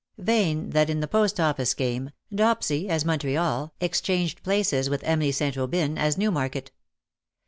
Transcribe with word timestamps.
Vain 0.17 0.71
that 0.71 0.89
in 0.89 0.99
the 0.99 1.07
Post 1.07 1.39
Office 1.39 1.75
game, 1.75 2.09
Dopsy 2.33 2.89
as 2.89 3.05
Montreal 3.05 3.71
exchanged 3.79 4.41
places 4.41 4.89
with 4.89 5.03
Emily 5.03 5.31
St. 5.31 5.55
Aubyn 5.55 5.95
as 5.95 6.17
Newmarket. 6.17 6.71